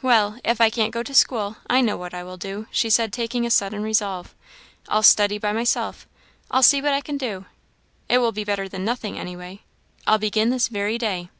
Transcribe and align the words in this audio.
Well, 0.00 0.38
if 0.44 0.60
I 0.60 0.70
can't 0.70 0.92
go 0.92 1.02
to 1.02 1.12
school, 1.12 1.56
I 1.68 1.80
know 1.80 1.96
what 1.96 2.14
I 2.14 2.22
will 2.22 2.36
do," 2.36 2.68
she 2.70 2.88
said, 2.88 3.12
taking 3.12 3.44
a 3.44 3.50
sudden 3.50 3.82
resolve 3.82 4.32
"I'll 4.86 5.02
study 5.02 5.38
by 5.38 5.50
myself! 5.50 6.06
I'll 6.52 6.62
see 6.62 6.80
what 6.80 6.92
I 6.92 7.00
can 7.00 7.16
do; 7.18 7.46
it 8.08 8.18
will 8.18 8.30
be 8.30 8.44
better 8.44 8.68
than 8.68 8.84
nothing, 8.84 9.18
any 9.18 9.34
way. 9.34 9.62
I'll 10.06 10.18
begin 10.18 10.50
this 10.50 10.68
very 10.68 10.98
day!" 10.98 11.30